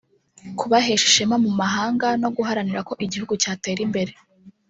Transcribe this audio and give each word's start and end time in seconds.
kubahesha 0.59 1.05
ishema 1.09 1.35
mu 1.43 1.51
mahanga 1.59 2.07
no 2.21 2.29
guharanira 2.35 2.79
ko 2.87 2.93
igihugu 3.05 3.33
cyatera 3.41 3.79
imbere 3.87 4.13